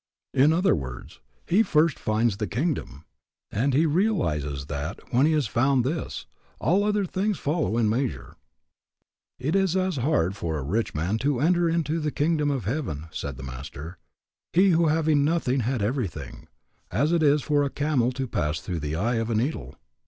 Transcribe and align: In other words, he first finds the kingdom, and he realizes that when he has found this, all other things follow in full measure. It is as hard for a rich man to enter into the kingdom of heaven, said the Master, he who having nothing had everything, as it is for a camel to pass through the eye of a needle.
In 0.33 0.51
other 0.51 0.73
words, 0.73 1.19
he 1.45 1.61
first 1.61 1.99
finds 1.99 2.37
the 2.37 2.47
kingdom, 2.47 3.05
and 3.51 3.75
he 3.75 3.85
realizes 3.85 4.65
that 4.65 4.99
when 5.13 5.27
he 5.27 5.33
has 5.33 5.45
found 5.45 5.83
this, 5.85 6.25
all 6.59 6.83
other 6.83 7.05
things 7.05 7.37
follow 7.37 7.77
in 7.77 7.87
full 7.87 7.99
measure. 8.01 8.35
It 9.37 9.55
is 9.55 9.75
as 9.75 9.97
hard 9.97 10.35
for 10.35 10.57
a 10.57 10.63
rich 10.63 10.95
man 10.95 11.19
to 11.19 11.39
enter 11.39 11.69
into 11.69 11.99
the 11.99 12.09
kingdom 12.09 12.49
of 12.49 12.65
heaven, 12.65 13.09
said 13.11 13.37
the 13.37 13.43
Master, 13.43 13.99
he 14.53 14.69
who 14.71 14.87
having 14.87 15.23
nothing 15.23 15.59
had 15.59 15.83
everything, 15.83 16.47
as 16.89 17.11
it 17.11 17.21
is 17.21 17.43
for 17.43 17.61
a 17.63 17.69
camel 17.69 18.11
to 18.13 18.27
pass 18.27 18.59
through 18.59 18.79
the 18.79 18.95
eye 18.95 19.17
of 19.17 19.29
a 19.29 19.35
needle. 19.35 19.75